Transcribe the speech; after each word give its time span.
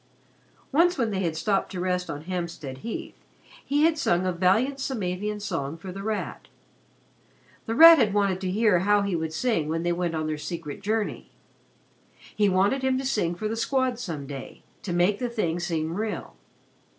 Once 0.71 0.97
when 0.97 1.11
they 1.11 1.19
had 1.19 1.37
stopped 1.37 1.71
to 1.71 1.79
rest 1.79 2.09
on 2.09 2.21
Hampstead 2.23 2.79
Heath, 2.79 3.23
he 3.63 3.83
had 3.83 3.99
sung 3.99 4.25
a 4.25 4.31
valiant 4.31 4.79
Samavian 4.79 5.39
song 5.39 5.77
for 5.77 5.91
The 5.91 6.01
Rat. 6.01 6.47
The 7.67 7.75
Rat 7.75 7.99
had 7.99 8.11
wanted 8.11 8.41
to 8.41 8.49
hear 8.49 8.79
how 8.79 9.03
he 9.03 9.15
would 9.15 9.31
sing 9.31 9.69
when 9.69 9.83
they 9.83 9.93
went 9.93 10.15
on 10.15 10.25
their 10.25 10.39
secret 10.39 10.81
journey. 10.81 11.29
He 12.35 12.49
wanted 12.49 12.81
him 12.81 12.97
to 12.97 13.05
sing 13.05 13.35
for 13.35 13.47
the 13.47 13.55
Squad 13.55 13.99
some 13.99 14.25
day, 14.25 14.63
to 14.81 14.91
make 14.91 15.19
the 15.19 15.29
thing 15.29 15.59
seem 15.59 15.93
real. 15.93 16.33